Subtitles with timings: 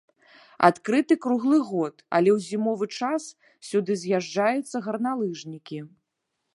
[0.69, 3.23] Адкрыты круглы год, але ў зімовы час
[3.71, 5.77] сюды з'язджаюцца гарналыжнікі.